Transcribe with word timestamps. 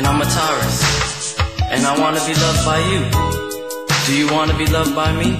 and 0.00 0.06
I'm 0.06 0.22
a 0.22 0.24
Taurus, 0.24 1.36
and 1.72 1.84
I 1.84 1.92
wanna 2.00 2.24
be 2.24 2.32
loved 2.32 2.64
by 2.64 2.80
you. 2.90 3.02
Do 4.06 4.16
you 4.16 4.32
wanna 4.32 4.56
be 4.56 4.64
loved 4.64 4.94
by 4.96 5.12
me? 5.12 5.36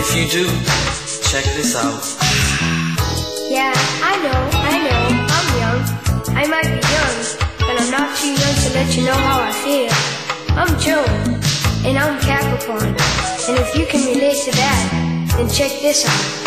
If 0.00 0.08
you 0.16 0.24
do, 0.26 0.44
check 1.30 1.44
this 1.54 1.76
out. 1.76 2.02
Yeah, 3.48 3.72
I 4.10 4.14
know, 4.24 4.40
I 4.70 4.76
know, 4.86 5.02
I'm 5.36 5.48
young. 5.62 5.80
I 6.34 6.44
might 6.50 6.70
be 6.74 6.82
young, 6.96 7.16
but 7.62 7.74
I'm 7.80 7.90
not 7.92 8.08
too 8.18 8.32
young 8.42 8.56
to 8.64 8.68
let 8.74 8.88
you 8.96 9.04
know 9.04 9.20
how 9.28 9.38
I 9.40 9.52
feel. 9.62 9.92
I'm 10.58 10.72
Joe, 10.80 11.06
and 11.86 11.96
I'm 11.96 12.18
Capricorn. 12.26 12.90
And 13.46 13.56
if 13.62 13.76
you 13.76 13.86
can 13.86 14.02
relate 14.04 14.38
to 14.46 14.50
that, 14.50 15.34
then 15.36 15.48
check 15.48 15.70
this 15.80 16.08
out. 16.08 16.39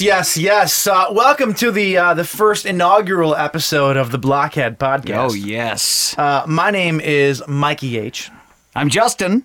Yes, 0.00 0.36
yes, 0.36 0.36
yes. 0.36 0.86
Uh, 0.86 1.06
welcome 1.10 1.54
to 1.54 1.72
the 1.72 1.96
uh, 1.96 2.14
the 2.14 2.22
first 2.22 2.66
inaugural 2.66 3.34
episode 3.34 3.96
of 3.96 4.12
the 4.12 4.18
Blockhead 4.18 4.78
Podcast. 4.78 5.30
Oh 5.30 5.34
yes. 5.34 6.14
Uh, 6.16 6.44
my 6.46 6.70
name 6.70 7.00
is 7.00 7.42
Mikey 7.48 7.98
H. 7.98 8.30
I'm 8.76 8.90
Justin. 8.90 9.42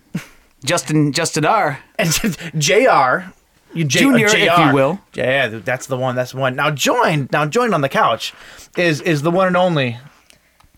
Justin 0.64 1.12
Justin 1.12 1.46
R. 1.46 1.80
And 1.98 2.12
Jr. 2.56 3.32
You 3.74 3.84
J- 3.84 4.00
Junior, 4.02 4.28
uh, 4.28 4.34
if 4.36 4.60
you 4.60 4.74
will. 4.76 5.00
Yeah, 5.16 5.48
that's 5.48 5.88
the 5.88 5.98
one. 5.98 6.16
That's 6.16 6.34
the 6.34 6.38
one. 6.38 6.56
Now 6.56 6.70
joined. 6.70 7.32
Now 7.32 7.48
joined 7.48 7.74
on 7.74 7.82
the 7.82 7.90
couch 7.90 8.32
is 8.78 9.02
is 9.02 9.24
the 9.24 9.32
one 9.32 9.48
and 9.48 9.58
only 9.58 9.98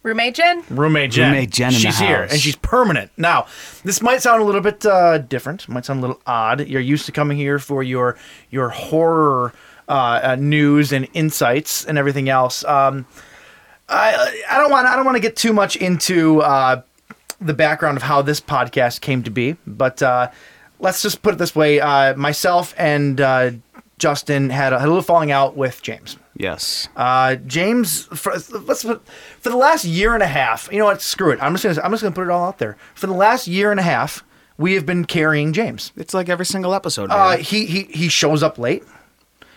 Roommate 0.04 0.36
Jen? 0.36 0.64
roommate 0.70 1.12
Jen. 1.12 1.34
Roommate 1.34 1.50
Jen 1.50 1.70
in 1.70 1.73
the 1.73 1.80
she's 1.80 2.00
here 2.00 2.22
house. 2.22 2.32
and 2.32 2.39
she's 2.39 2.56
permanent. 2.56 3.12
Now, 3.17 3.48
this 3.84 4.04
might 4.04 4.22
sound 4.22 4.39
a 4.39 4.45
little 4.45 4.62
bit 4.62 4.86
uh, 4.86 5.17
different. 5.17 5.67
Might 5.67 5.84
sound 5.84 5.98
a 5.98 6.02
little 6.02 6.22
odd. 6.28 6.67
You're 6.67 6.80
used 6.80 7.08
to 7.08 7.12
coming 7.12 7.38
here 7.38 7.58
for 7.58 7.82
your 7.82 8.16
your 8.52 8.70
horror 8.70 9.52
uh, 9.88 10.19
uh, 10.23 10.36
news 10.39 10.91
and 10.91 11.08
insights 11.14 11.86
and 11.86 11.97
everything 11.97 12.30
else. 12.30 12.64
Um, 12.66 13.05
I 13.88 14.44
I 14.50 14.58
don't 14.58 14.72
want 14.72 14.88
I 14.88 14.95
don't 14.95 15.05
want 15.05 15.16
to 15.16 15.22
get 15.22 15.36
too 15.36 15.53
much 15.53 15.75
into 15.75 16.42
uh, 16.42 16.81
the 17.39 17.53
background 17.53 17.97
of 17.97 18.03
how 18.03 18.22
this 18.22 18.42
podcast 18.42 19.02
came 19.02 19.23
to 19.23 19.30
be, 19.30 19.58
but 19.67 20.02
uh, 20.02 20.30
let's 20.80 21.02
just 21.02 21.22
put 21.22 21.33
it 21.36 21.38
this 21.38 21.55
way: 21.55 21.80
uh, 21.80 22.16
myself 22.16 22.73
and 22.77 23.22
uh, 23.22 23.52
Justin 23.97 24.50
had 24.50 24.73
a, 24.73 24.80
had 24.80 24.88
a 24.88 24.89
little 24.89 25.03
falling 25.03 25.31
out 25.31 25.55
with 25.55 25.81
James. 25.81 26.17
Yes. 26.38 26.89
Uh, 26.95 27.36
James, 27.36 28.03
for, 28.05 28.33
let's 28.33 28.83
put, 28.83 29.08
for 29.39 29.49
the 29.49 29.55
last 29.55 29.86
year 29.86 30.14
and 30.14 30.22
a 30.22 30.27
half, 30.27 30.67
you 30.70 30.80
know 30.80 30.86
what? 30.86 31.02
Screw 31.02 31.31
it. 31.31 31.42
I'm 31.42 31.53
just 31.55 31.64
gonna 31.64 31.86
I'm 31.86 31.92
just 31.92 32.03
gonna 32.03 32.16
put 32.16 32.25
it 32.27 32.30
all 32.30 32.45
out 32.45 32.58
there. 32.58 32.75
For 32.94 33.08
the 33.08 33.14
last 33.14 33.47
year 33.47 33.72
and 33.72 33.80
a 33.80 33.83
half, 33.83 34.23
we 34.58 34.73
have 34.73 34.86
been 34.86 35.05
carrying 35.05 35.54
James. 35.54 35.93
It's 35.95 36.14
like 36.14 36.27
every 36.27 36.45
single 36.45 36.73
episode. 36.73 37.10
Uh, 37.10 37.37
he 37.37 37.65
he 37.65 37.83
he 37.83 38.10
shows 38.10 38.43
up 38.43 38.58
late. 38.58 38.83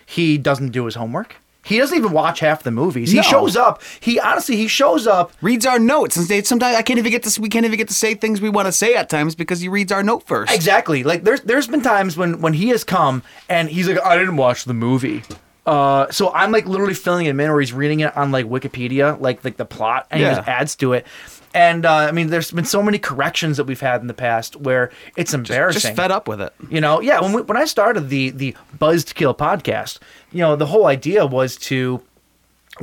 He 0.09 0.39
doesn't 0.39 0.71
do 0.71 0.87
his 0.87 0.95
homework. 0.95 1.37
He 1.65 1.77
doesn't 1.77 1.99
even 1.99 2.13
watch 2.13 2.41
half 2.41 2.63
the 2.63 2.71
movies. 2.71 3.11
He 3.11 3.19
No. 3.19 3.23
shows 3.23 3.55
up. 3.55 3.83
He 4.01 4.19
honestly 4.19 4.57
he 4.57 4.69
shows 4.69 5.07
up. 5.07 5.33
reads 5.43 5.67
our 5.67 5.79
notes 5.79 6.17
and 6.17 6.47
sometimes 6.47 6.75
I 6.77 6.81
can't 6.81 6.99
even 6.99 7.13
get 7.13 7.25
to 7.25 7.41
we 7.43 7.51
can't 7.51 7.67
even 7.67 7.77
get 7.77 7.89
to 7.89 7.95
say 7.95 8.15
things 8.15 8.41
we 8.41 8.49
want 8.49 8.67
to 8.67 8.73
say 8.73 8.95
at 8.95 9.11
times 9.11 9.35
because 9.35 9.61
he 9.61 9.69
reads 9.69 9.93
our 9.93 10.03
note 10.03 10.23
first. 10.27 10.51
Exactly. 10.55 11.05
Like 11.05 11.25
there's 11.25 11.43
there's 11.43 11.67
been 11.67 11.83
times 11.83 12.17
when 12.17 12.41
when 12.41 12.55
he 12.55 12.69
has 12.71 12.85
come 12.85 13.23
and 13.51 13.69
he's 13.69 13.87
like 13.87 14.01
I 14.03 14.17
didn't 14.17 14.37
watch 14.39 14.65
the 14.65 14.73
movie. 14.73 15.25
Uh, 15.67 16.11
so 16.11 16.33
I'm 16.33 16.51
like 16.53 16.65
literally 16.67 16.95
filling 16.95 17.27
him 17.27 17.39
in, 17.41 17.51
or 17.51 17.61
he's 17.61 17.75
reading 17.75 18.01
it 18.01 18.17
on 18.17 18.33
like 18.33 18.47
Wikipedia, 18.47 19.21
like 19.21 19.45
like 19.45 19.59
the 19.59 19.67
plot, 19.67 20.07
and 20.11 20.21
he 20.23 20.27
just 20.27 20.49
adds 20.49 20.75
to 20.77 20.95
it. 20.95 21.07
And 21.55 21.87
uh, 21.87 21.95
I 21.95 22.13
mean, 22.13 22.29
there's 22.29 22.51
been 22.51 22.65
so 22.65 22.83
many 22.83 22.99
corrections 22.99 23.57
that 23.57 23.65
we've 23.65 23.81
had 23.81 24.01
in 24.01 24.07
the 24.07 24.15
past 24.15 24.57
where 24.57 24.91
it's 25.17 25.33
embarrassing. 25.33 25.81
Just 25.81 25.97
fed 25.97 26.11
up 26.11 26.29
with 26.29 26.41
it. 26.41 26.53
You 26.69 26.81
know, 26.81 27.01
yeah. 27.01 27.21
When 27.21 27.33
we, 27.33 27.43
when 27.43 27.57
I 27.57 27.65
started 27.65 28.11
the 28.11 28.31
the 28.31 28.57
Buzzed 28.79 29.15
Kill 29.15 29.35
podcast, 29.35 29.99
you 30.31 30.41
know, 30.41 30.57
the 30.57 30.67
whole 30.67 30.87
idea 30.87 31.27
was 31.27 31.57
to 31.57 32.03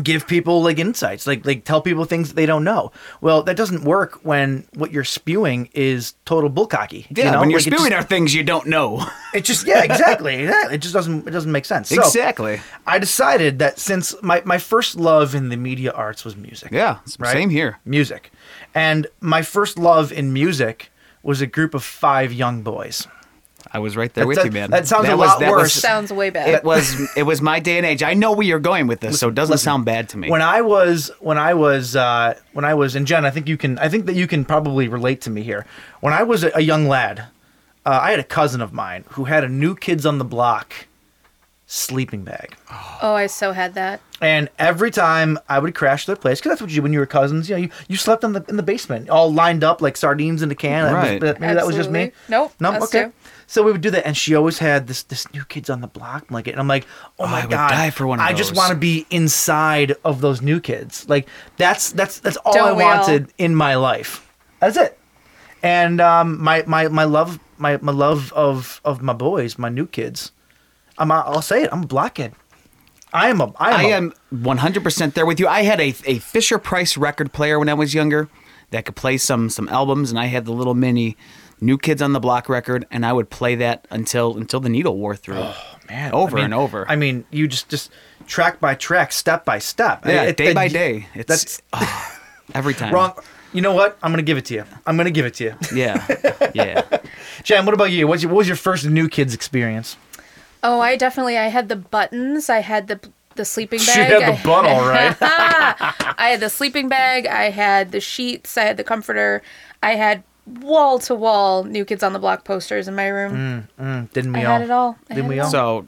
give 0.03 0.27
people 0.27 0.61
like 0.63 0.77
insights, 0.79 1.25
like 1.27 1.45
like 1.45 1.63
tell 1.63 1.81
people 1.81 2.05
things 2.05 2.29
that 2.29 2.35
they 2.35 2.45
don't 2.45 2.63
know. 2.63 2.91
Well, 3.21 3.43
that 3.43 3.55
doesn't 3.55 3.83
work 3.83 4.19
when 4.23 4.65
what 4.75 4.91
you're 4.91 5.03
spewing 5.03 5.69
is 5.73 6.15
total 6.25 6.49
bullcocky. 6.49 7.05
Yeah, 7.15 7.25
you 7.25 7.31
know? 7.31 7.39
when 7.39 7.49
you're 7.49 7.59
Like, 7.59 7.73
spewing 7.73 7.91
just- 7.91 8.05
are 8.05 8.07
things 8.07 8.33
you 8.33 8.43
don't 8.43 8.67
know. 8.67 9.05
it 9.33 9.45
just 9.45 9.65
yeah, 9.67 9.83
exactly. 9.89 10.43
yeah, 10.43 10.69
it 10.71 10.79
just 10.79 10.93
doesn't 10.93 11.27
it 11.27 11.31
doesn't 11.31 11.51
make 11.51 11.65
sense. 11.65 11.89
So, 11.89 12.01
Exactly. 12.01 12.59
I 12.87 12.99
decided 12.99 13.59
that 13.59 13.79
since 13.79 14.15
my 14.21 14.41
my 14.45 14.57
first 14.57 14.95
love 14.95 15.33
in 15.35 15.49
the 15.49 15.57
media 15.57 15.91
arts 15.91 16.25
was 16.25 16.35
music. 16.35 16.71
Yeah, 16.71 16.99
right? 17.19 17.33
same 17.33 17.49
here. 17.49 17.79
Music, 17.85 18.31
and 18.73 19.07
my 19.21 19.41
first 19.41 19.77
love 19.77 20.11
in 20.11 20.33
music 20.33 20.91
was 21.23 21.41
a 21.41 21.47
group 21.47 21.73
of 21.73 21.83
five 21.83 22.31
young 22.31 22.61
boys. 22.61 23.07
I 23.71 23.79
was 23.79 23.97
right 23.97 24.13
there 24.13 24.23
That- 24.23 24.27
with 24.27 24.37
that- 24.37 24.45
you, 24.45 24.51
man. 24.51 24.69
that 24.71 24.87
sounds 24.87 25.09
a 25.09 25.17
was- 25.17 25.29
lot 25.29 25.39
that 25.39 25.49
worse. 25.51 25.63
Was, 25.63 25.73
Sounds 25.73 26.11
way 26.13 26.29
bad. 26.29 26.49
it 26.49 26.63
was 26.63 26.95
it 27.17 27.23
was 27.23 27.41
my 27.41 27.59
day 27.59 27.77
and 27.77 27.85
age. 27.85 28.03
I 28.03 28.13
know 28.13 28.31
where 28.31 28.45
you're 28.45 28.59
going 28.59 28.87
with 28.87 28.99
this, 28.99 29.19
so 29.19 29.29
it 29.29 29.35
doesn't 29.35 29.53
listen, 29.53 29.65
sound 29.65 29.85
bad 29.85 30.09
to 30.09 30.17
me. 30.17 30.29
When 30.29 30.41
I 30.41 30.61
was 30.61 31.11
when 31.19 31.37
I 31.37 31.53
was 31.53 31.95
uh, 31.95 32.35
when 32.53 32.65
I 32.65 32.73
was 32.73 32.95
and 32.95 33.05
Jen, 33.07 33.25
I 33.25 33.31
think 33.31 33.47
you 33.47 33.57
can 33.57 33.77
I 33.79 33.89
think 33.89 34.05
that 34.05 34.15
you 34.15 34.27
can 34.27 34.45
probably 34.45 34.87
relate 34.87 35.21
to 35.21 35.29
me 35.29 35.41
here. 35.43 35.65
When 36.01 36.13
I 36.13 36.23
was 36.23 36.43
a, 36.43 36.51
a 36.55 36.61
young 36.61 36.87
lad, 36.87 37.25
uh, 37.85 37.99
I 38.01 38.11
had 38.11 38.19
a 38.19 38.23
cousin 38.23 38.61
of 38.61 38.71
mine 38.73 39.03
who 39.11 39.25
had 39.25 39.43
a 39.43 39.49
New 39.49 39.75
Kids 39.75 40.05
on 40.05 40.17
the 40.19 40.25
Block 40.25 40.73
sleeping 41.67 42.23
bag. 42.23 42.55
oh, 43.01 43.15
I 43.15 43.25
so 43.27 43.51
had 43.51 43.73
that. 43.73 43.99
And 44.21 44.49
every 44.59 44.91
time 44.91 45.37
I 45.49 45.57
would 45.59 45.73
crash 45.75 46.05
their 46.05 46.15
place, 46.15 46.39
because 46.39 46.51
that's 46.51 46.61
what 46.61 46.69
you 46.69 46.77
do 46.77 46.81
when 46.83 46.93
you 46.93 46.99
were 46.99 47.05
cousins. 47.07 47.49
You 47.49 47.55
know, 47.55 47.61
you, 47.63 47.69
you 47.87 47.95
slept 47.97 48.23
in 48.23 48.33
the 48.33 48.45
in 48.47 48.55
the 48.55 48.63
basement, 48.63 49.09
all 49.09 49.33
lined 49.33 49.63
up 49.63 49.81
like 49.81 49.97
sardines 49.97 50.41
in 50.41 50.51
a 50.51 50.55
can. 50.55 50.83
That 50.85 50.93
was- 50.93 51.09
Right. 51.11 51.19
but 51.19 51.39
maybe 51.39 51.53
that 51.55 51.65
was 51.67 51.75
just 51.75 51.89
me. 51.89 52.11
Nope, 52.29 52.53
No. 52.59 52.71
us 52.71 52.83
Okay. 52.83 53.05
too. 53.05 53.13
So 53.47 53.61
we 53.63 53.71
would 53.71 53.81
do 53.81 53.91
that, 53.91 54.05
and 54.07 54.17
she 54.17 54.33
always 54.35 54.57
had 54.59 54.87
this 54.87 55.03
this 55.03 55.31
new 55.33 55.43
kids 55.45 55.69
on 55.69 55.81
the 55.81 55.87
block 55.87 56.27
blanket, 56.29 56.51
and 56.51 56.59
I'm 56.59 56.67
like, 56.67 56.85
oh 57.19 57.27
my 57.27 57.39
I 57.39 57.41
would 57.41 57.51
god, 57.51 57.69
die 57.69 57.89
for 57.91 58.07
one 58.07 58.19
of 58.19 58.25
I 58.25 58.33
just 58.33 58.55
want 58.55 58.71
to 58.71 58.77
be 58.77 59.05
inside 59.11 59.95
of 60.03 60.21
those 60.21 60.41
new 60.41 60.59
kids. 60.59 61.07
Like 61.07 61.27
that's 61.57 61.91
that's 61.91 62.19
that's 62.19 62.37
all 62.37 62.53
Don't 62.53 62.69
I 62.69 62.73
we 62.73 62.83
all? 62.83 62.97
wanted 62.99 63.31
in 63.37 63.55
my 63.55 63.75
life. 63.75 64.31
That's 64.59 64.77
it. 64.77 64.97
And 65.61 66.01
um, 66.01 66.41
my 66.43 66.63
my 66.67 66.87
my 66.87 67.03
love 67.03 67.39
my 67.57 67.77
my 67.77 67.91
love 67.91 68.33
of 68.33 68.81
of 68.83 69.01
my 69.01 69.13
boys, 69.13 69.57
my 69.57 69.69
new 69.69 69.85
kids. 69.87 70.31
I'm 70.97 71.11
a, 71.11 71.15
I'll 71.27 71.41
say 71.41 71.63
it. 71.63 71.69
I'm 71.71 71.83
a 71.83 71.87
blockhead. 71.87 72.33
I 73.13 73.29
am 73.29 73.41
a 73.41 73.53
I 73.57 73.71
I 73.71 73.83
am, 73.83 74.13
a- 74.31 74.35
am 74.35 74.57
100% 74.57 75.13
there 75.13 75.25
with 75.25 75.39
you. 75.39 75.47
I 75.47 75.63
had 75.63 75.79
a, 75.79 75.93
a 76.05 76.19
Fisher 76.19 76.57
Price 76.57 76.97
record 76.97 77.31
player 77.31 77.59
when 77.59 77.69
I 77.69 77.73
was 77.73 77.93
younger 77.93 78.27
that 78.71 78.85
could 78.85 78.95
play 78.95 79.17
some 79.17 79.49
some 79.49 79.69
albums, 79.69 80.09
and 80.09 80.19
I 80.19 80.25
had 80.25 80.45
the 80.45 80.51
little 80.51 80.73
mini 80.73 81.15
New 81.61 81.77
Kids 81.77 82.01
on 82.01 82.13
the 82.13 82.19
Block 82.19 82.49
record, 82.49 82.85
and 82.91 83.05
I 83.05 83.13
would 83.13 83.29
play 83.29 83.55
that 83.55 83.87
until 83.89 84.37
until 84.37 84.59
the 84.59 84.69
needle 84.69 84.97
wore 84.97 85.15
through. 85.15 85.37
Oh, 85.39 85.55
man 85.89 86.11
over 86.13 86.35
I 86.37 86.39
mean- 86.41 86.45
and 86.45 86.53
over. 86.53 86.85
I 86.89 86.95
mean, 86.95 87.25
you 87.31 87.47
just 87.47 87.69
just 87.69 87.91
track 88.27 88.59
by 88.59 88.75
track, 88.75 89.11
step 89.11 89.45
by 89.45 89.59
step. 89.59 90.05
yeah, 90.05 90.23
It- 90.23 90.37
day 90.37 90.47
it- 90.51 90.55
by 90.55 90.67
day. 90.67 91.07
It's 91.15 91.27
that's 91.27 91.61
ah, 91.73 92.19
every 92.53 92.73
time. 92.81 92.93
wrong. 92.93 93.13
You 93.53 93.61
know 93.61 93.73
what? 93.73 93.97
I'm 94.03 94.11
gonna 94.11 94.21
give 94.21 94.37
it 94.37 94.45
to 94.45 94.53
you. 94.53 94.65
I'm 94.85 94.97
gonna 94.97 95.11
give 95.11 95.25
it 95.25 95.35
to 95.35 95.43
you. 95.45 95.55
Yeah, 95.73 96.05
yeah. 96.53 96.81
Jen, 97.43 97.65
what 97.65 97.73
about 97.73 97.91
you? 97.91 98.05
What's 98.07 98.21
your, 98.23 98.31
what 98.31 98.39
was 98.39 98.47
your 98.47 98.57
first 98.57 98.85
new 98.85 99.07
kids 99.07 99.33
experience? 99.33 99.95
Oh, 100.61 100.79
I 100.81 100.97
definitely. 100.97 101.37
I 101.37 101.47
had 101.47 101.69
the 101.69 101.75
buttons. 101.77 102.49
I 102.49 102.59
had 102.59 102.87
the 102.87 102.99
the 103.35 103.45
sleeping 103.45 103.79
bag. 103.79 103.87
She 103.87 103.99
had 103.99 104.21
the 104.21 104.39
I- 104.39 104.43
butt, 104.43 104.65
all 104.65 104.87
right. 104.87 105.15
I 105.21 106.29
had 106.29 106.39
the 106.41 106.49
sleeping 106.49 106.89
bag. 106.89 107.27
I 107.27 107.49
had 107.49 107.91
the 107.93 107.99
sheets. 108.01 108.57
I 108.57 108.63
had 108.63 108.75
the 108.77 108.83
comforter. 108.83 109.41
I 109.83 109.95
had 109.95 110.23
wall 110.45 110.99
to 110.99 111.15
wall 111.15 111.63
New 111.63 111.85
Kids 111.85 112.03
on 112.03 112.13
the 112.13 112.19
Block 112.19 112.43
posters 112.43 112.87
in 112.87 112.95
my 112.95 113.07
room. 113.07 113.67
Didn't 114.13 114.33
we 114.33 114.41
I 114.41 114.45
all? 114.45 114.51
had 114.53 114.61
it 114.61 114.71
all. 114.71 114.97
I 115.09 115.13
Didn't 115.15 115.23
had 115.23 115.29
we 115.29 115.37
it 115.37 115.39
all? 115.39 115.45
all. 115.45 115.51
So 115.51 115.87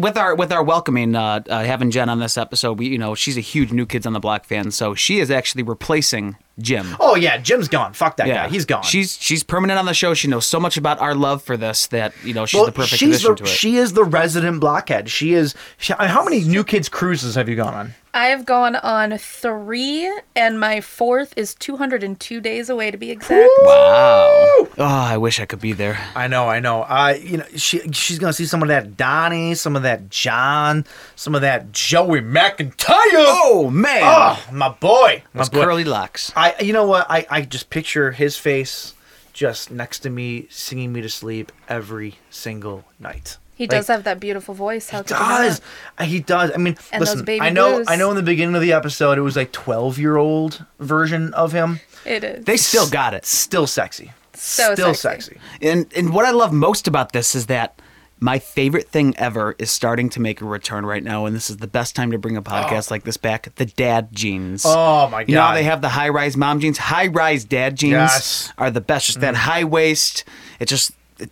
with 0.00 0.16
our 0.16 0.34
with 0.34 0.52
our 0.52 0.62
welcoming 0.62 1.14
uh, 1.14 1.42
uh, 1.48 1.64
having 1.64 1.90
Jen 1.90 2.08
on 2.08 2.18
this 2.18 2.36
episode, 2.36 2.78
we 2.78 2.88
you 2.88 2.98
know 2.98 3.14
she's 3.14 3.36
a 3.36 3.40
huge 3.40 3.72
New 3.72 3.86
Kids 3.86 4.06
on 4.06 4.12
the 4.12 4.20
Block 4.20 4.44
fan, 4.44 4.70
so 4.70 4.94
she 4.94 5.20
is 5.20 5.30
actually 5.30 5.62
replacing 5.62 6.36
Jim. 6.58 6.96
Oh 7.00 7.16
yeah, 7.16 7.36
Jim's 7.38 7.68
gone. 7.68 7.92
Fuck 7.94 8.16
that 8.18 8.28
guy. 8.28 8.48
He's 8.48 8.64
gone. 8.64 8.82
She's 8.84 9.16
she's 9.20 9.42
permanent 9.42 9.78
on 9.78 9.86
the 9.86 9.94
show. 9.94 10.14
She 10.14 10.28
knows 10.28 10.46
so 10.46 10.60
much 10.60 10.76
about 10.76 11.00
our 11.00 11.14
love 11.14 11.42
for 11.42 11.56
this 11.56 11.88
that 11.88 12.14
you 12.22 12.32
know 12.34 12.46
she's 12.46 12.58
well, 12.58 12.66
the 12.66 12.72
perfect 12.72 12.98
she's 13.00 13.16
addition 13.16 13.30
the 13.32 13.36
to 13.36 13.42
it. 13.44 13.48
she 13.48 13.76
is 13.76 13.92
the 13.94 14.04
resident 14.04 14.60
blockhead. 14.60 15.08
She 15.10 15.34
is. 15.34 15.54
She, 15.78 15.92
how 15.94 16.24
many 16.24 16.44
new 16.44 16.62
kids 16.64 16.88
cruises 16.88 17.34
have 17.34 17.48
you 17.48 17.56
gone 17.56 17.74
on? 17.74 17.94
I've 18.16 18.46
gone 18.46 18.76
on 18.76 19.18
three, 19.18 20.08
and 20.36 20.60
my 20.60 20.80
fourth 20.80 21.34
is 21.36 21.52
202 21.56 22.40
days 22.40 22.70
away 22.70 22.92
to 22.92 22.96
be 22.96 23.10
exact. 23.10 23.50
Wow. 23.62 24.68
Oh, 24.78 24.84
I 24.84 25.16
wish 25.16 25.40
I 25.40 25.46
could 25.46 25.60
be 25.60 25.72
there. 25.72 25.98
I 26.14 26.28
know, 26.28 26.48
I 26.48 26.60
know. 26.60 26.82
I, 26.82 27.14
you 27.14 27.38
know, 27.38 27.44
she 27.56 27.80
she's 27.90 28.20
gonna 28.20 28.32
see 28.32 28.46
some 28.46 28.62
of 28.62 28.68
that 28.68 28.96
Donnie, 28.96 29.56
some 29.56 29.74
of 29.74 29.82
that 29.82 30.10
Jon, 30.10 30.84
some 31.16 31.34
of 31.34 31.40
that 31.40 31.72
Joey 31.72 32.20
McIntyre. 32.20 32.94
Oh 33.14 33.68
man. 33.72 34.02
Oh, 34.04 34.44
my 34.52 34.68
boy, 34.68 35.24
my 35.32 35.40
Those 35.40 35.48
boy. 35.48 35.64
curly 35.64 35.84
locks. 35.84 36.32
I, 36.36 36.43
you 36.60 36.72
know 36.72 36.86
what? 36.86 37.06
I, 37.10 37.26
I 37.30 37.40
just 37.42 37.70
picture 37.70 38.12
his 38.12 38.36
face 38.36 38.94
just 39.32 39.70
next 39.70 40.00
to 40.00 40.10
me, 40.10 40.46
singing 40.50 40.92
me 40.92 41.00
to 41.02 41.08
sleep 41.08 41.50
every 41.68 42.16
single 42.30 42.84
night. 43.00 43.38
He 43.56 43.64
Like, 43.64 43.70
does 43.70 43.86
have 43.88 44.04
that 44.04 44.18
beautiful 44.20 44.52
voice. 44.54 44.90
How 44.90 45.02
could 45.02 45.10
you 45.10 45.16
does 45.16 45.60
not? 45.98 46.08
He 46.08 46.20
does 46.20 46.50
i 46.54 46.56
mean 46.56 46.76
And 46.92 47.00
those 47.00 47.10
listen 47.10 47.24
baby 47.24 47.40
i 47.40 47.50
know 47.50 47.74
blues. 47.76 47.86
i 47.88 47.94
know 47.94 48.10
in 48.10 48.16
the 48.16 48.22
beginning 48.22 48.56
of 48.56 48.62
the 48.62 48.72
episode 48.72 49.16
it 49.16 49.20
was 49.20 49.36
like 49.36 49.52
12 49.52 49.96
year 49.98 50.16
old 50.16 50.64
version 50.80 51.32
of 51.34 51.52
him 51.52 51.78
It 52.04 52.24
is. 52.24 52.44
They 52.44 52.56
still 52.56 52.88
got 52.90 53.14
it. 53.14 53.24
still 53.24 53.68
sexy 53.68 54.10
So 54.34 54.74
still 54.74 54.92
sexy. 54.94 55.34
sexy, 55.34 55.40
And 55.62 55.86
and 55.96 56.12
what 56.12 56.24
I 56.24 56.32
love 56.32 56.52
most 56.52 56.88
about 56.88 57.12
this 57.12 57.36
is 57.36 57.46
that 57.46 57.80
my 58.24 58.38
favorite 58.38 58.88
thing 58.88 59.14
ever 59.18 59.54
is 59.58 59.70
starting 59.70 60.08
to 60.08 60.18
make 60.18 60.40
a 60.40 60.46
return 60.46 60.86
right 60.86 61.04
now, 61.04 61.26
and 61.26 61.36
this 61.36 61.50
is 61.50 61.58
the 61.58 61.66
best 61.66 61.94
time 61.94 62.10
to 62.10 62.16
bring 62.16 62.38
a 62.38 62.42
podcast 62.42 62.90
like 62.90 63.04
this 63.04 63.18
back. 63.18 63.54
The 63.56 63.66
dad 63.66 64.08
jeans. 64.14 64.64
Oh, 64.66 65.08
my 65.10 65.24
god! 65.24 65.28
You 65.28 65.34
know 65.34 65.42
how 65.42 65.52
they 65.52 65.64
have 65.64 65.82
the 65.82 65.90
high 65.90 66.08
rise 66.08 66.34
mom 66.34 66.58
jeans? 66.58 66.78
High 66.78 67.08
rise 67.08 67.44
dad 67.44 67.76
jeans 67.76 67.92
Yes. 67.92 68.48
Mm. 68.48 68.52
are 68.56 68.70
the 68.70 68.80
best. 68.80 69.06
Just 69.08 69.20
that 69.20 69.34
high 69.34 69.64
waist. 69.64 70.24
It 70.58 70.66
just 70.68 70.92
it 71.18 71.30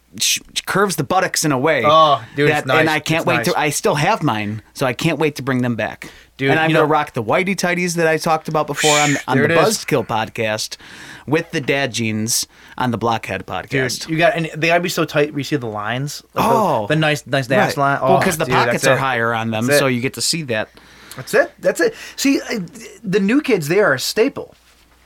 curves 0.66 0.96
the 0.96 1.02
buttocks 1.04 1.46
in 1.46 1.50
a 1.52 1.58
way. 1.58 1.82
Oh, 1.86 2.22
dude, 2.36 2.50
it's 2.50 2.58
that, 2.60 2.66
nice. 2.66 2.80
And 2.80 2.90
I 2.90 3.00
can't 3.00 3.20
It's 3.22 3.26
wait 3.26 3.36
nice. 3.36 3.46
to. 3.46 3.58
I 3.58 3.70
still 3.70 3.94
have 3.94 4.22
mine, 4.22 4.60
so 4.74 4.84
I 4.84 4.92
can't 4.92 5.18
wait 5.18 5.36
to 5.36 5.42
bring 5.42 5.62
them 5.62 5.76
back. 5.76 6.10
Dude, 6.36 6.50
and 6.50 6.60
I'm 6.60 6.70
gonna 6.70 6.80
know- 6.84 6.90
rock 6.90 7.14
the 7.14 7.22
whitey 7.22 7.56
tighties 7.56 7.94
that 7.96 8.06
I 8.06 8.18
talked 8.18 8.48
about 8.48 8.66
before 8.66 8.90
on, 8.98 9.16
on 9.26 9.38
the. 9.38 9.48
Buzzed 9.48 9.86
Kill 9.86 10.04
podcast 10.04 10.76
with 11.26 11.50
the 11.50 11.60
dad 11.60 11.92
jeans 11.92 12.46
on 12.78 12.90
the 12.90 12.98
Blockhead 12.98 13.46
podcast. 13.46 14.00
dude 14.02 14.10
you 14.10 14.18
got 14.18 14.34
and 14.34 14.50
they 14.56 14.68
gotta 14.68 14.80
be 14.82 14.88
so 14.88 15.04
tight 15.04 15.30
where 15.30 15.38
you 15.38 15.44
see 15.44 15.56
the 15.56 15.66
lines 15.66 16.22
like 16.34 16.44
Oh. 16.48 16.86
the, 16.86 16.96
nice 16.96 17.26
nice 17.26 17.46
dash 17.46 17.76
line 17.76 18.00
Well, 18.00 18.16
oh, 18.16 18.18
because 18.18 18.38
the 18.38 18.44
dude, 18.44 18.54
pockets 18.54 18.86
are 18.86 18.94
it. 18.94 19.00
higher 19.00 19.32
on 19.34 19.50
them, 19.50 19.66
so 19.66 19.86
you 19.86 20.00
get 20.00 20.14
to 20.14 20.20
see 20.22 20.42
that. 20.44 20.68
that's 21.16 21.34
it 21.34 21.52
that's 21.58 21.80
it 21.80 21.94
see 22.16 22.40
I- 22.48 22.60
the 23.02 23.20
new 23.20 23.40
kids 23.42 23.68
they 23.68 23.80
are 23.80 23.92
a 23.94 23.98
staple 24.00 24.54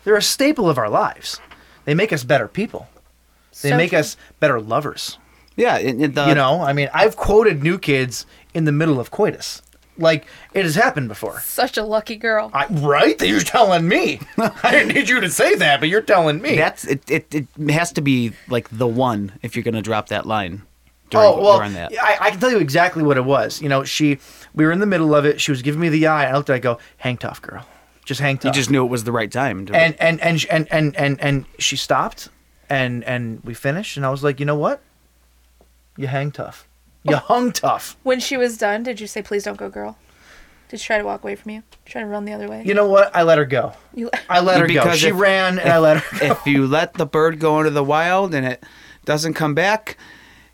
they're 0.05 0.17
a 0.17 0.23
staple 0.23 0.69
of 0.71 0.79
our 0.79 0.89
lives 0.89 1.41
they 1.85 1.95
make 1.95 2.13
us 2.13 2.23
better 2.25 2.47
people 2.49 2.89
they 3.63 3.71
So 3.71 3.77
make 3.77 3.91
true. 3.91 3.99
us 4.01 4.17
better 4.39 4.61
lovers 4.61 5.19
Yeah, 5.57 5.79
it, 5.79 6.01
it- 6.01 6.15
the, 6.15 6.27
you 6.29 6.35
know 6.35 6.61
i 6.63 6.73
mean 6.73 6.89
i've 6.95 7.17
quoted 7.17 7.63
new 7.63 7.79
kids 7.79 8.25
in 8.55 8.65
the 8.67 8.73
middle 8.73 9.01
of 9.01 9.11
coitus 9.11 9.63
like 9.99 10.27
it 10.55 10.65
has 10.65 10.75
happened 10.75 11.09
before 11.09 11.41
Such 11.41 11.77
a 11.77 11.83
lucky 11.85 12.17
girl. 12.17 12.51
I, 12.53 12.67
right? 12.67 13.21
You're 13.21 13.41
telling 13.41 13.89
me. 13.89 14.21
I 14.39 14.71
didn't 14.71 14.95
need 14.95 15.09
you 15.09 15.21
to 15.21 15.31
say 15.31 15.55
that, 15.57 15.81
but 15.81 15.89
you're 15.89 16.03
telling 16.03 16.41
me. 16.41 16.57
that's 16.57 16.85
it, 16.85 17.11
it. 17.11 17.35
It 17.35 17.71
has 17.71 17.93
to 17.93 18.01
be 18.01 18.33
like 18.49 18.69
the 18.71 18.87
one 18.87 19.33
if 19.43 19.57
you're 19.57 19.63
gonna 19.63 19.83
drop 19.83 20.09
that 20.09 20.27
line. 20.27 20.63
During, 21.11 21.27
oh 21.27 21.41
well, 21.41 21.59
during 21.59 21.75
that. 21.75 21.93
I, 22.01 22.17
I 22.21 22.31
can 22.31 22.41
tell 22.41 22.51
you 22.51 22.59
exactly 22.59 23.03
what 23.03 23.17
it 23.17 23.25
was. 23.25 23.63
You 23.63 23.69
know, 23.69 23.85
she 23.85 24.19
we 24.55 24.65
were 24.65 24.73
in 24.73 24.81
the 24.81 24.87
middle 24.87 25.15
of 25.15 25.25
it. 25.25 25.41
She 25.41 25.53
was 25.53 25.63
giving 25.63 25.81
me 25.81 25.89
the 25.89 26.07
eye. 26.07 26.29
I 26.29 26.35
looked 26.35 26.51
at 26.51 26.55
her, 26.55 26.57
I 26.57 26.59
go, 26.59 26.79
"Hang 26.99 27.17
tough, 27.17 27.41
girl. 27.41 27.65
Just 28.05 28.21
hang 28.21 28.39
tough. 28.39 28.55
You 28.55 28.61
just 28.61 28.71
knew 28.71 28.85
it 28.85 28.89
was 28.89 29.05
the 29.05 29.13
right 29.13 29.31
time. 29.31 29.67
To, 29.67 29.77
and 29.77 29.95
and 30.01 30.21
and 30.21 30.45
and 30.51 30.69
and 30.73 30.97
and 30.97 31.21
and 31.21 31.45
she 31.59 31.77
stopped, 31.77 32.29
and 32.69 33.05
and 33.05 33.43
we 33.45 33.55
finished, 33.55 33.97
and 33.97 34.05
I 34.05 34.11
was 34.11 34.25
like, 34.25 34.41
you 34.41 34.47
know 34.47 34.57
what? 34.57 34.81
You 35.97 36.07
hang 36.09 36.31
tough. 36.31 36.67
You 37.09 37.17
hung 37.17 37.53
tough. 37.53 37.97
When 38.03 38.21
she 38.21 38.37
was 38.37 38.57
done, 38.59 38.83
did 38.83 39.01
you 39.01 39.07
say, 39.07 39.23
"Please 39.23 39.45
don't 39.45 39.57
go, 39.57 39.69
girl"? 39.69 39.97
Did 40.69 40.81
she 40.81 40.87
try 40.87 40.99
to 40.99 41.05
walk 41.05 41.23
away 41.23 41.37
from 41.37 41.53
you? 41.53 41.63
Try 41.85 42.01
to 42.01 42.07
run 42.09 42.25
the 42.25 42.33
other 42.33 42.49
way? 42.49 42.63
You 42.67 42.75
know 42.75 42.89
what? 42.89 43.15
I 43.15 43.23
let 43.23 43.39
her 43.39 43.45
go. 43.45 43.73
You- 43.95 44.11
I 44.29 44.41
let 44.41 44.61
her 44.61 44.67
go. 44.67 44.75
Because 44.75 44.99
She 44.99 45.09
if- 45.09 45.19
ran, 45.21 45.59
and 45.61 45.71
I 45.71 45.79
let 45.79 45.99
her. 45.99 46.19
Go. 46.19 46.27
if 46.33 46.47
you 46.47 46.67
let 46.67 46.95
the 46.95 47.07
bird 47.07 47.39
go 47.39 47.59
into 47.61 47.71
the 47.71 47.85
wild 47.85 48.35
and 48.35 48.45
it 48.47 48.65
doesn't 49.05 49.35
come 49.35 49.55
back, 49.55 49.97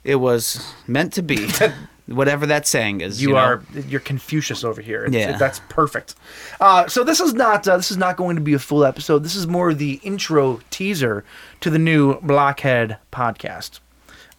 it 0.04 0.16
was 0.16 0.75
meant 0.87 1.12
to 1.14 1.22
be. 1.22 1.49
Whatever 2.06 2.46
that 2.46 2.66
saying 2.66 3.00
is. 3.00 3.22
You, 3.22 3.28
You, 3.28 3.34
know? 3.37 3.40
are 3.40 3.62
you're 3.88 4.00
Confucius 4.00 4.64
over 4.64 4.82
here. 4.82 5.05
It's, 5.05 5.14
Yeah. 5.14 5.38
that's 5.38 5.60
perfect. 5.69 6.16
Uh, 6.60 6.87
so 6.88 7.05
this 7.05 7.20
is 7.20 7.32
not 7.32 7.66
uh, 7.66 7.76
this 7.76 7.93
is 7.93 7.96
not 7.96 8.16
going 8.16 8.34
to 8.34 8.43
be 8.43 8.52
a 8.55 8.58
full 8.58 8.84
episode. 8.84 9.22
This 9.22 9.37
is 9.37 9.46
more 9.46 9.72
the 9.72 9.94
intro 10.02 10.60
teaser 10.70 11.25
to 11.60 11.70
the 11.70 11.78
new 11.78 12.20
Blockhead 12.20 12.98
podcast. 13.12 13.78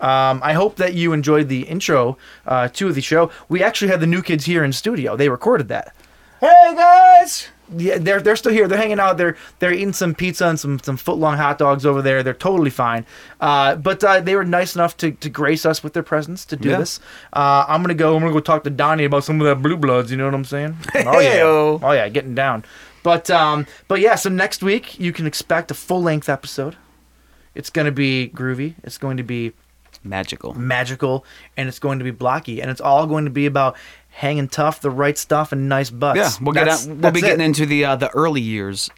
Um, 0.03 0.41
I 0.43 0.53
hope 0.53 0.75
that 0.75 0.93
you 0.93 1.13
enjoyed 1.13 1.47
the 1.47 1.61
intro 1.63 2.17
uh, 2.45 2.67
to 2.69 2.91
the 2.91 3.01
show. 3.01 3.31
We 3.49 3.63
actually 3.63 3.87
had 3.89 4.01
the 4.01 4.07
new 4.07 4.21
kids 4.21 4.45
here 4.45 4.63
in 4.63 4.73
studio. 4.73 5.15
They 5.15 5.29
recorded 5.29 5.69
that. 5.69 5.95
Hey 6.41 6.73
guys! 6.75 7.47
Yeah, 7.77 7.97
they're 7.99 8.19
they're 8.21 8.35
still 8.35 8.51
here. 8.51 8.67
They're 8.67 8.77
hanging 8.77 8.99
out. 8.99 9.17
They're 9.17 9.37
they're 9.59 9.71
eating 9.71 9.93
some 9.93 10.13
pizza 10.13 10.45
and 10.47 10.59
some 10.59 10.77
some 10.79 10.97
foot 10.97 11.17
long 11.17 11.37
hot 11.37 11.57
dogs 11.57 11.85
over 11.85 12.01
there. 12.01 12.21
They're 12.21 12.33
totally 12.33 12.69
fine. 12.69 13.05
Uh, 13.39 13.75
but 13.77 14.03
uh, 14.03 14.19
they 14.19 14.35
were 14.35 14.43
nice 14.43 14.75
enough 14.75 14.97
to, 14.97 15.11
to 15.13 15.29
grace 15.29 15.65
us 15.65 15.81
with 15.83 15.93
their 15.93 16.03
presence 16.03 16.43
to 16.47 16.57
do 16.57 16.69
Yeah. 16.71 16.79
this. 16.79 16.99
Uh, 17.31 17.63
I'm 17.69 17.81
gonna 17.81 17.93
go. 17.93 18.13
I'm 18.15 18.21
gonna 18.21 18.33
go 18.33 18.41
talk 18.41 18.65
to 18.65 18.69
Donnie 18.69 19.05
about 19.05 19.23
some 19.23 19.39
of 19.39 19.47
that 19.47 19.61
blue 19.63 19.77
bloods. 19.77 20.11
You 20.11 20.17
know 20.17 20.25
what 20.25 20.35
I'm 20.35 20.43
saying? 20.43 20.75
Oh 20.95 21.19
yeah. 21.21 21.31
Hey-o. 21.31 21.79
Oh 21.81 21.91
yeah, 21.93 22.09
getting 22.09 22.35
down. 22.35 22.65
But 23.03 23.29
um, 23.31 23.65
but 23.87 24.01
yeah. 24.01 24.15
So 24.15 24.29
next 24.29 24.61
week 24.61 24.99
you 24.99 25.13
can 25.13 25.25
expect 25.25 25.71
a 25.71 25.73
full 25.73 26.03
length 26.03 26.27
episode. 26.27 26.75
It's 27.55 27.69
gonna 27.69 27.91
be 27.93 28.29
groovy. 28.35 28.73
It's 28.83 28.97
going 28.97 29.15
to 29.15 29.23
be 29.23 29.53
magical. 30.03 30.53
magical, 30.53 31.25
and 31.57 31.67
it's 31.69 31.79
going 31.79 31.99
to 31.99 32.05
be 32.05 32.11
blocky, 32.11 32.61
and 32.61 32.69
it's 32.71 32.81
all 32.81 33.07
going 33.07 33.25
to 33.25 33.31
be 33.31 33.45
about 33.45 33.75
hanging 34.09 34.47
tough, 34.47 34.81
the 34.81 34.91
right 34.91 35.17
stuff, 35.17 35.51
and 35.51 35.67
nice 35.69 35.89
butts. 35.89 36.17
Yeah, 36.17 36.29
we'll 36.41 36.53
get 36.53 36.67
out, 36.67 36.85
we'll 36.87 37.11
be 37.11 37.21
getting 37.21 37.39
it. 37.39 37.43
Mm. 37.43 37.47
into 37.47 37.65
the 37.65 37.85
uh, 37.85 37.95
the 37.95 38.09
early 38.09 38.41
years 38.41 38.89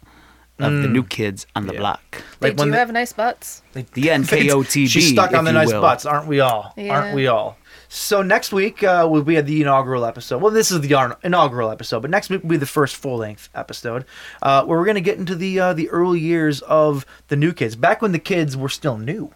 of 0.58 0.72
the 0.72 0.88
new 0.88 1.04
kids 1.04 1.46
on 1.54 1.66
the 1.66 1.74
Yeah. 1.74 1.78
block. 1.80 2.22
they 2.40 2.48
like 2.48 2.58
when 2.58 2.68
do 2.68 2.72
the- 2.72 2.78
have 2.78 2.90
nice 2.90 3.12
butts. 3.12 3.60
Like 3.74 3.90
The 3.92 4.04
NKOTB. 4.08 4.88
She's 4.88 5.10
stuck 5.10 5.34
on 5.34 5.44
the 5.44 5.50
you 5.50 5.54
nice 5.58 5.70
will. 5.70 5.82
butts, 5.82 6.06
aren't 6.06 6.26
we 6.28 6.40
all? 6.40 6.72
Yeah. 6.78 6.98
Aren't 6.98 7.14
we 7.14 7.26
all? 7.26 7.58
So 7.90 8.22
next 8.22 8.52
week 8.54 8.82
uh, 8.82 9.06
will 9.08 9.22
be 9.22 9.38
the 9.42 9.60
inaugural 9.60 10.06
episode. 10.06 10.40
Well, 10.40 10.50
this 10.50 10.70
is 10.70 10.80
the 10.80 10.94
ar- 10.94 11.18
inaugural 11.22 11.70
episode, 11.70 12.00
but 12.00 12.10
next 12.10 12.30
week 12.30 12.42
will 12.42 12.48
be 12.48 12.56
the 12.56 12.64
first 12.64 12.96
full 12.96 13.18
length 13.18 13.50
episode, 13.54 14.06
uh, 14.42 14.64
where 14.64 14.78
we're 14.78 14.86
going 14.86 14.94
to 14.96 15.00
get 15.02 15.18
into 15.18 15.34
the 15.34 15.60
uh, 15.60 15.72
the 15.74 15.90
early 15.90 16.20
years 16.20 16.62
of 16.62 17.04
the 17.28 17.36
new 17.36 17.52
kids, 17.52 17.76
back 17.76 18.00
when 18.00 18.12
the 18.12 18.18
kids 18.18 18.56
were 18.56 18.70
still 18.70 18.96
new. 18.96 19.32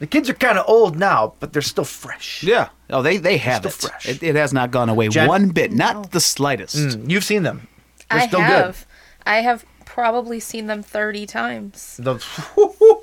The 0.00 0.06
kids 0.06 0.28
are 0.28 0.34
kind 0.34 0.58
of 0.58 0.64
old 0.68 0.98
now, 0.98 1.34
but 1.40 1.52
they're 1.52 1.62
still 1.62 1.84
fresh. 1.84 2.42
Yeah. 2.42 2.70
Oh, 2.90 3.02
they 3.02 3.18
they 3.18 3.36
have 3.36 3.58
Still 3.70 3.88
it. 3.88 3.92
fresh. 3.92 4.08
it. 4.08 4.22
It 4.22 4.34
has 4.34 4.52
not 4.52 4.70
gone 4.72 4.88
away 4.88 5.08
Jen- 5.08 5.28
one 5.28 5.50
bit, 5.50 5.72
not 5.72 6.10
the 6.10 6.20
slightest. 6.20 6.76
Mm, 6.76 7.08
You've 7.10 7.22
seen 7.24 7.42
them. 7.44 7.68
They're 8.10 8.20
I 8.20 8.26
still 8.26 8.40
have. 8.40 8.86
I 9.24 9.36
have 9.42 9.64
probably 9.84 10.40
seen 10.40 10.66
them 10.66 10.82
30 10.82 11.26
times. 11.26 11.96
The, 12.02 12.14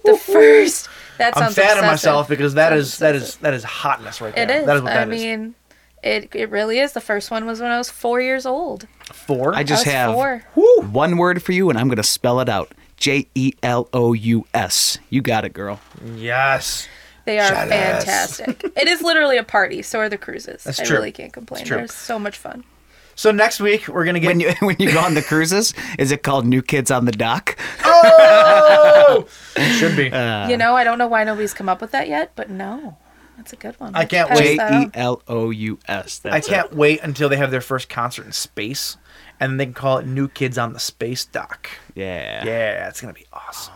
The 0.04 0.18
first. 0.22 0.90
That 1.18 1.34
sounds 1.34 1.48
I'm 1.48 1.54
sounds 1.54 1.56
fanning 1.56 1.72
obsessive. 1.84 1.92
myself 1.92 2.28
because 2.28 2.54
that 2.54 2.70
Sounds 2.70 2.82
is 2.94 2.98
that 3.00 3.16
is 3.16 3.22
obsessive. 3.24 3.42
that 3.42 3.54
is 3.56 3.64
hotness 3.64 4.22
right 4.22 4.36
there. 4.36 4.44
It 4.44 4.52
is. 4.62 4.66
That 4.68 4.76
is 4.78 4.82
what 4.84 4.92
I 4.92 5.06
that 5.06 5.12
is. 5.14 5.20
mean, 5.24 5.56
it 6.04 6.30
it 6.36 6.50
really 6.52 6.78
is. 6.80 6.94
The 6.94 7.02
first 7.02 7.32
one 7.32 7.46
was 7.48 7.60
when 7.60 7.72
I 7.72 7.78
was 7.80 7.90
four 7.90 8.22
years 8.22 8.46
old. 8.46 8.88
Four. 9.12 9.56
I 9.56 9.64
just 9.64 9.86
was 9.88 9.94
have 9.94 10.14
four. 10.14 10.44
one 10.92 11.18
word 11.18 11.42
for 11.42 11.54
you, 11.54 11.72
and 11.72 11.80
I'm 11.80 11.88
going 11.88 11.98
to 11.98 12.04
spell 12.04 12.40
it 12.40 12.50
out. 12.50 12.72
J 12.98 13.28
E 13.36 13.54
L 13.64 13.88
O 13.94 14.14
U 14.14 14.46
S. 14.54 14.98
You 15.10 15.22
got 15.22 15.46
it, 15.46 15.54
girl. 15.54 15.80
yes. 16.16 16.88
They 17.26 17.40
are 17.40 17.50
Jealous. 17.50 17.70
fantastic. 17.70 18.64
it 18.78 18.88
is 18.88 19.02
literally 19.02 19.38
a 19.38 19.44
party. 19.44 19.82
So 19.82 20.00
are 20.00 20.08
the 20.08 20.18
cruises. 20.18 20.64
That's 20.64 20.80
I 20.80 20.86
true. 20.86 20.96
really 20.98 21.12
can't 21.12 21.34
complain. 21.34 21.60
That's 21.60 21.68
true. 21.68 21.78
They're 21.78 21.88
so 21.88 22.18
much 22.18 22.38
fun. 22.38 22.64
So 23.16 23.32
next 23.32 23.60
week 23.60 23.88
we're 23.90 24.06
gonna 24.06 24.20
get 24.20 24.28
When 24.28 24.40
you 24.40 24.52
when 24.62 24.76
you 24.80 24.94
go 24.94 25.00
on 25.00 25.14
the 25.14 25.22
cruises, 25.22 25.74
is 26.00 26.12
it 26.12 26.24
called 26.24 26.46
New 26.46 26.62
Kids 26.62 26.90
on 26.92 27.04
the 27.06 27.12
Dock? 27.12 27.58
Oh! 27.84 29.28
it 29.58 29.74
Should 29.80 29.98
be. 29.98 30.12
Uh, 30.12 30.48
you 30.48 30.56
know, 30.56 30.76
I 30.76 30.84
don't 30.84 30.98
know 30.98 31.08
why 31.08 31.24
nobody's 31.24 31.54
come 31.54 31.68
up 31.68 31.82
with 31.82 31.92
that 31.92 32.08
yet, 32.08 32.32
but 32.36 32.50
no, 32.50 32.96
that's 33.36 33.52
a 33.54 33.56
good 33.56 33.78
one. 33.80 33.94
I 33.96 34.06
can't 34.06 34.30
Pass 34.30 34.40
wait. 34.40 34.46
J 34.46 34.58
that 34.58 34.72
E 34.72 34.76
on. 34.76 34.92
L 34.94 35.22
O 35.28 35.50
U 35.50 35.80
S. 35.88 36.22
I 36.26 36.40
can't 36.40 36.74
wait 36.74 37.02
until 37.02 37.28
they 37.28 37.38
have 37.38 37.52
their 37.52 37.60
first 37.60 37.90
concert 37.90 38.26
in 38.26 38.32
space, 38.32 38.98
and 39.40 39.52
then 39.52 39.58
they 39.58 39.66
can 39.66 39.74
call 39.74 39.98
it 39.98 40.06
New 40.06 40.28
Kids 40.28 40.58
on 40.58 40.74
the 40.74 40.80
Space 40.80 41.26
Dock. 41.26 41.70
Yeah. 41.96 42.46
Yeah, 42.46 42.88
it's 42.88 43.02
gonna 43.02 43.14
be 43.14 43.26
awesome. 43.34 43.74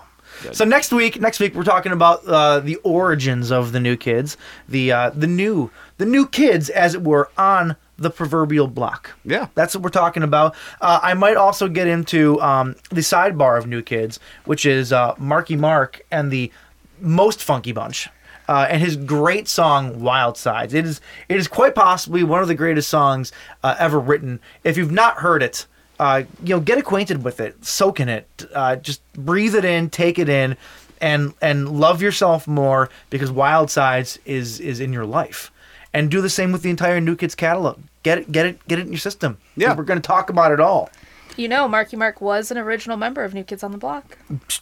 So 0.53 0.65
next 0.65 0.91
week, 0.91 1.21
next 1.21 1.39
week 1.39 1.53
we're 1.53 1.63
talking 1.63 1.91
about 1.91 2.25
uh, 2.25 2.61
the 2.61 2.77
origins 2.77 3.51
of 3.51 3.73
the 3.73 3.79
new 3.79 3.95
kids, 3.95 4.37
the 4.67 4.91
uh, 4.91 5.09
the 5.11 5.27
new 5.27 5.69
the 5.97 6.05
new 6.05 6.27
kids, 6.27 6.69
as 6.69 6.95
it 6.95 7.03
were, 7.03 7.29
on 7.37 7.75
the 7.97 8.09
proverbial 8.09 8.67
block. 8.67 9.11
Yeah. 9.23 9.47
that's 9.53 9.75
what 9.75 9.83
we're 9.83 9.89
talking 9.89 10.23
about. 10.23 10.55
Uh, 10.81 10.99
I 11.03 11.13
might 11.13 11.37
also 11.37 11.67
get 11.67 11.85
into 11.85 12.41
um, 12.41 12.75
the 12.89 13.01
sidebar 13.01 13.59
of 13.59 13.67
new 13.67 13.83
kids, 13.83 14.19
which 14.45 14.65
is 14.65 14.91
uh, 14.91 15.13
Marky 15.19 15.55
Mark 15.55 16.01
and 16.09 16.31
the 16.31 16.51
most 16.99 17.43
funky 17.43 17.71
bunch. 17.71 18.09
Uh, 18.51 18.67
and 18.69 18.81
his 18.81 18.97
great 18.97 19.47
song 19.47 20.01
"Wild 20.01 20.37
Sides." 20.37 20.73
It 20.73 20.85
is 20.85 20.99
it 21.29 21.37
is 21.37 21.47
quite 21.47 21.73
possibly 21.73 22.21
one 22.21 22.41
of 22.41 22.49
the 22.49 22.53
greatest 22.53 22.89
songs 22.89 23.31
uh, 23.63 23.77
ever 23.79 23.97
written. 23.97 24.41
If 24.65 24.75
you've 24.75 24.91
not 24.91 25.19
heard 25.19 25.41
it, 25.41 25.67
uh, 26.01 26.23
you 26.43 26.55
know, 26.55 26.59
get 26.59 26.77
acquainted 26.77 27.23
with 27.23 27.39
it, 27.39 27.63
soak 27.63 28.01
in 28.01 28.09
it, 28.09 28.27
uh, 28.53 28.75
just 28.75 29.01
breathe 29.13 29.55
it 29.55 29.63
in, 29.63 29.89
take 29.89 30.19
it 30.19 30.27
in, 30.27 30.57
and 30.99 31.33
and 31.41 31.79
love 31.79 32.01
yourself 32.01 32.45
more 32.45 32.89
because 33.09 33.31
Wild 33.31 33.71
Sides 33.71 34.19
is 34.25 34.59
is 34.59 34.81
in 34.81 34.91
your 34.91 35.05
life. 35.05 35.49
And 35.93 36.11
do 36.11 36.19
the 36.19 36.29
same 36.29 36.51
with 36.51 36.61
the 36.61 36.69
entire 36.69 36.99
New 36.99 37.15
Kids 37.15 37.35
catalog. 37.35 37.79
Get 38.03 38.17
it, 38.17 38.31
get 38.33 38.45
it, 38.45 38.67
get 38.67 38.79
it 38.79 38.81
in 38.81 38.91
your 38.91 38.99
system. 38.99 39.37
Yeah. 39.55 39.75
we're 39.75 39.83
going 39.83 40.01
to 40.01 40.05
talk 40.05 40.29
about 40.29 40.51
it 40.51 40.59
all. 40.59 40.89
You 41.37 41.47
know, 41.47 41.69
Marky 41.69 41.95
Mark 41.95 42.19
was 42.19 42.51
an 42.51 42.57
original 42.57 42.97
member 42.97 43.23
of 43.23 43.33
New 43.33 43.45
Kids 43.45 43.63
on 43.63 43.71
the 43.71 43.77
Block. 43.77 44.17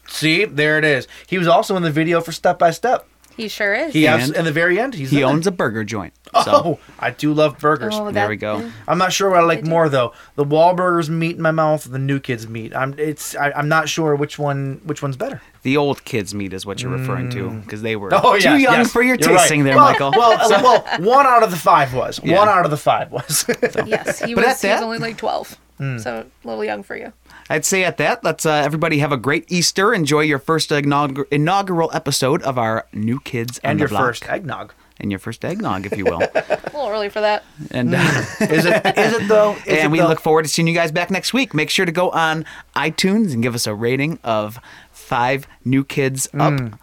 See, 0.08 0.46
there 0.46 0.78
it 0.78 0.86
is. 0.86 1.08
He 1.28 1.40
was 1.40 1.48
also 1.48 1.76
in 1.76 1.82
the 1.82 1.92
video 1.92 2.22
for 2.22 2.32
Step 2.32 2.60
by 2.60 2.70
Step. 2.70 3.09
He 3.40 3.48
sure 3.48 3.74
is. 3.74 3.94
He 3.94 4.06
And 4.06 4.20
has 4.22 4.32
in 4.32 4.44
the 4.46 4.52
very 4.52 4.80
end. 4.80 4.94
He's 4.94 5.10
He 5.12 5.20
in 5.22 5.24
owns 5.24 5.48
it. 5.48 5.50
a 5.50 5.56
burger 5.56 5.84
joint. 5.84 6.14
Oh, 6.36 6.78
I 7.00 7.10
do 7.12 7.34
love 7.34 7.58
burgers. 7.58 7.94
Oh, 7.96 8.04
there 8.06 8.14
that- 8.14 8.30
we 8.30 8.36
go. 8.36 8.70
I'm 8.88 8.98
not 8.98 9.12
sure 9.14 9.30
what 9.32 9.40
I 9.40 9.44
like 9.44 9.64
do. 9.64 9.70
more 9.70 9.90
though. 9.90 10.14
The 10.36 10.46
Wahlburgers 10.46 11.10
meat 11.10 11.36
in 11.38 11.42
my 11.42 11.52
mouth, 11.52 11.86
or 11.86 11.90
the 11.90 12.00
New 12.00 12.20
Kids 12.20 12.48
meat. 12.48 12.76
I'm 12.76 12.94
it's 13.00 13.36
I, 13.36 13.52
I'm 13.52 13.68
not 13.68 13.90
sure 13.90 14.16
which 14.16 14.38
one 14.38 14.82
which 14.84 15.02
one's 15.02 15.18
better. 15.18 15.42
The 15.64 15.76
old 15.78 16.04
kids 16.06 16.34
meat 16.36 16.54
is 16.54 16.66
what 16.66 16.82
you're 16.82 16.92
referring 16.92 17.30
to 17.32 17.50
because 17.62 17.82
they 17.82 17.96
were 17.96 18.10
Oh 18.14 18.38
too 18.38 18.44
yes, 18.50 18.62
young 18.62 18.74
yes. 18.74 18.92
for 18.92 19.02
your 19.02 19.16
You're 19.16 19.30
right. 19.30 19.40
tasting 19.40 19.64
there, 19.64 19.76
well, 19.76 19.92
Michael. 19.92 20.12
Well, 20.16 20.32
uh, 20.54 20.62
well, 20.64 21.00
one 21.02 21.26
out 21.26 21.44
of 21.44 21.50
the 21.52 21.58
five 21.58 21.94
was. 21.94 22.20
Yeah. 22.24 22.38
One 22.38 22.48
out 22.48 22.66
of 22.66 22.72
the 22.72 22.78
five 22.78 23.12
was. 23.12 23.46
Yes, 23.88 24.20
he 24.24 24.36
But 24.36 24.46
was, 24.46 24.64
at 24.64 24.68
he 24.68 24.74
was 24.74 24.84
only 24.84 24.98
like 25.00 25.18
12. 25.18 25.58
Hmm. 25.78 25.98
So 25.98 26.26
a 26.44 26.48
little 26.48 26.64
young 26.66 26.84
for 26.84 26.96
you. 26.98 27.12
I'd 27.50 27.66
say 27.66 27.84
at 27.84 27.98
that, 27.98 28.24
let's 28.24 28.46
uh, 28.46 28.52
everybody 28.52 29.00
have 29.00 29.12
a 29.12 29.18
great 29.18 29.46
Easter. 29.52 29.94
Enjoy 29.94 30.22
your 30.22 30.40
first 30.40 30.70
inaug- 30.70 31.26
inaugural 31.32 31.90
episode 31.94 32.42
of 32.44 32.58
our 32.58 32.86
New 32.94 33.20
Kids 33.22 33.60
on 33.64 33.72
and 33.72 33.80
the 33.80 33.84
your 33.84 33.90
Block. 33.90 34.02
first 34.02 34.30
eggnog. 34.30 34.74
and 35.00 35.12
your 35.12 35.20
first 35.20 35.44
eggnog, 35.44 35.86
if 35.86 35.98
you 35.98 36.06
will. 36.06 36.22
A 36.36 36.60
little 36.74 36.88
early 36.90 37.10
for 37.10 37.22
that. 37.22 37.44
and 37.72 37.96
uh, 37.96 37.98
Is 38.42 38.66
it? 38.66 38.86
Is 38.98 39.14
it 39.14 39.28
though? 39.28 39.54
Is 39.66 39.68
and 39.68 39.78
it 39.86 39.92
we 39.92 40.00
though? 40.00 40.08
look 40.08 40.20
forward 40.20 40.44
to 40.44 40.50
seeing 40.50 40.68
you 40.68 40.74
guys 40.76 40.92
back 40.92 41.10
next 41.10 41.34
week. 41.34 41.54
Make 41.56 41.70
sure 41.70 41.86
to 41.86 41.92
go 41.92 42.10
on 42.12 42.46
iTunes 42.76 43.34
and 43.34 43.42
give 43.42 43.56
us 43.56 43.66
a 43.66 43.74
rating 43.74 44.20
of 44.24 44.60
five 44.92 45.48
new 45.66 45.84
kids 45.84 46.28
up. 46.36 46.54
Mm. 46.54 46.78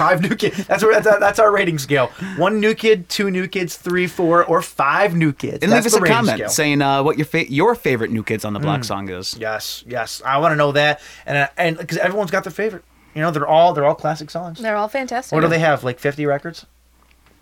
Five 0.00 0.22
new 0.22 0.34
kids. 0.34 0.66
That's 0.66 0.82
where 0.82 0.98
that's, 1.00 1.18
that's 1.20 1.38
our 1.38 1.52
rating 1.52 1.78
scale. 1.78 2.06
One 2.36 2.58
new 2.58 2.74
kid, 2.74 3.08
two 3.10 3.30
new 3.30 3.46
kids, 3.46 3.76
three, 3.76 4.06
four, 4.06 4.44
or 4.44 4.62
five 4.62 5.14
new 5.14 5.32
kids. 5.32 5.58
And 5.62 5.70
That's 5.70 5.84
leave 5.84 6.02
us 6.02 6.08
a 6.08 6.12
comment 6.12 6.36
scale. 6.38 6.48
saying 6.48 6.80
uh, 6.80 7.02
what 7.02 7.18
your 7.18 7.26
fa- 7.26 7.50
your 7.52 7.74
favorite 7.74 8.10
New 8.10 8.22
Kids 8.22 8.44
on 8.46 8.54
the 8.54 8.60
Mm. 8.60 8.62
Block 8.62 8.84
song 8.84 9.08
is. 9.10 9.36
Yes, 9.38 9.84
yes. 9.86 10.22
I 10.24 10.38
want 10.38 10.52
to 10.52 10.56
know 10.56 10.72
that, 10.72 11.00
and 11.26 11.36
uh, 11.36 11.48
and 11.58 11.76
because 11.76 11.98
everyone's 11.98 12.30
got 12.30 12.44
their 12.44 12.50
favorite. 12.52 12.84
You 13.14 13.20
know, 13.22 13.30
they're 13.30 13.46
all 13.46 13.72
they're 13.74 13.84
all 13.84 13.94
classic 13.94 14.30
songs. 14.30 14.60
They're 14.60 14.76
all 14.76 14.88
fantastic. 14.88 15.34
What 15.34 15.40
do 15.42 15.48
they 15.48 15.58
have? 15.58 15.84
Like 15.84 15.98
fifty 15.98 16.24
records? 16.26 16.64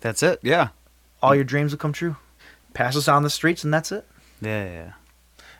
That's 0.00 0.22
it. 0.22 0.40
Yeah. 0.42 0.68
All 1.22 1.34
your 1.34 1.44
dreams 1.44 1.72
will 1.72 1.78
come 1.78 1.92
true. 1.92 2.16
Pass 2.74 2.96
us 2.96 3.08
on 3.08 3.22
the 3.22 3.30
streets, 3.30 3.64
and 3.64 3.74
that's 3.74 3.92
it. 3.92 4.06
Yeah. 4.40 4.64
Yeah. 4.64 4.92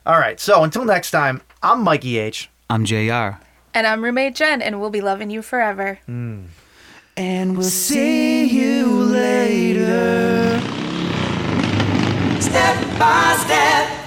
All 0.07 0.19
right. 0.19 0.39
So 0.41 0.63
until 0.63 0.85
next 0.85 1.11
time, 1.11 1.43
I'm 1.63 1.83
Mikey 1.83 2.19
H. 2.19 2.49
I'm 2.71 2.85
Jr. 2.85 3.41
And 3.75 3.87
I'm 3.87 4.03
roommate 4.03 4.35
Jen, 4.35 4.63
and 4.63 4.81
we'll 4.81 4.91
be 4.91 5.01
loving 5.01 5.31
you 5.31 5.43
forever. 5.43 5.99
And 6.07 6.49
we'll 7.57 7.63
see 7.65 8.45
you 8.45 8.87
later. 8.87 10.38
Step 12.59 12.99
by 12.99 13.37
step. 13.47 13.98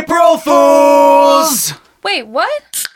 April 0.00 0.38
Fools! 0.38 1.74
Wait, 2.02 2.26
what? 2.26 2.86